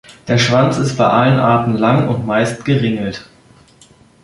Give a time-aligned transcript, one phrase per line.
[0.27, 3.29] Der Schwanz ist bei allen Arten lang und meist geringelt.